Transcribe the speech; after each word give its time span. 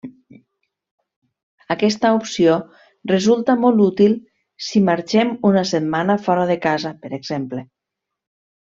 Aquesta 1.75 2.11
opció 2.21 2.57
resulta 3.13 3.57
molt 3.67 3.85
útil 3.85 4.19
si 4.71 4.83
marxem 4.89 5.37
una 5.53 5.65
setmana 5.75 6.21
fora 6.27 6.51
de 6.55 6.59
casa 6.69 6.97
per 7.05 7.15
exemple. 7.23 7.65